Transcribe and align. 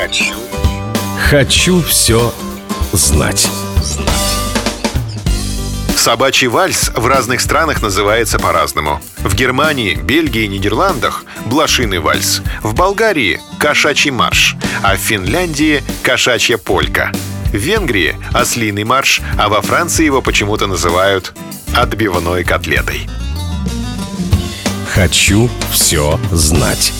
Хочу. 0.00 0.34
Хочу 1.28 1.82
все 1.82 2.32
знать. 2.92 3.46
Собачий 5.94 6.46
вальс 6.46 6.90
в 6.96 7.06
разных 7.06 7.42
странах 7.42 7.82
называется 7.82 8.38
по-разному. 8.38 9.02
В 9.18 9.34
Германии, 9.34 9.96
Бельгии 9.96 10.44
и 10.44 10.48
Нидерландах– 10.48 11.26
блошиный 11.44 11.98
вальс. 11.98 12.40
В 12.62 12.74
Болгарии– 12.74 13.42
кошачий 13.58 14.10
марш. 14.10 14.56
А 14.82 14.94
в 14.94 14.98
Финляндии– 15.00 15.82
кошачья 16.02 16.56
полька. 16.56 17.12
В 17.52 17.56
Венгрии– 17.56 18.16
ослиный 18.32 18.84
марш, 18.84 19.20
а 19.38 19.50
во 19.50 19.60
Франции 19.60 20.06
его 20.06 20.22
почему-то 20.22 20.66
называют 20.66 21.34
отбивной 21.76 22.44
котлетой. 22.44 23.06
Хочу 24.94 25.50
все 25.70 26.18
знать. 26.32 26.94